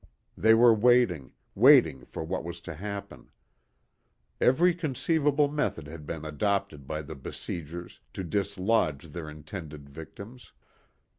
They 0.35 0.55
were 0.55 0.73
waiting, 0.73 1.33
waiting 1.53 2.05
for 2.05 2.23
what 2.23 2.43
was 2.43 2.59
to 2.61 2.73
happen. 2.73 3.29
Every 4.39 4.73
conceivable 4.73 5.47
method 5.47 5.85
had 5.85 6.07
been 6.07 6.25
adopted 6.25 6.87
by 6.87 7.03
the 7.03 7.13
besiegers 7.13 7.99
to 8.13 8.23
dislodge 8.23 9.09
their 9.09 9.29
intended 9.29 9.87
victims. 9.87 10.53